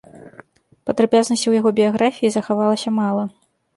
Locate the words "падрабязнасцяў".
0.89-1.55